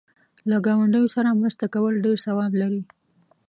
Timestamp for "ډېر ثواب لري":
2.05-2.81